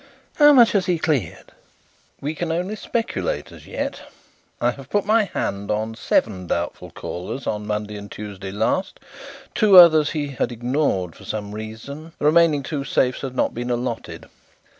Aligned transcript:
How 0.37 0.51
much 0.51 0.71
has 0.71 0.87
he 0.87 0.97
cleared?" 0.97 1.51
"We 2.21 2.33
can 2.33 2.51
only 2.51 2.75
speculate 2.75 3.51
as 3.51 3.67
yet. 3.67 4.01
I 4.59 4.71
have 4.71 4.89
put 4.89 5.05
my 5.05 5.25
hand 5.25 5.69
on 5.69 5.93
seven 5.93 6.47
doubtful 6.47 6.89
callers 6.89 7.45
on 7.45 7.67
Monday 7.67 7.97
and 7.97 8.09
Tuesday 8.11 8.49
last. 8.51 8.99
Two 9.53 9.77
others 9.77 10.09
he 10.09 10.29
had 10.29 10.51
ignored 10.51 11.15
for 11.15 11.23
some 11.23 11.51
reason; 11.53 12.13
the 12.17 12.25
remaining 12.25 12.63
two 12.63 12.83
safes 12.83 13.21
had 13.21 13.35
not 13.35 13.53
been 13.53 13.69
allotted. 13.69 14.27